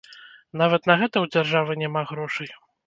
Нават 0.61 0.89
на 0.93 0.95
гэта 1.03 1.13
ў 1.23 1.35
дзяржавы 1.37 1.81
няма 1.87 2.07
грошай? 2.15 2.55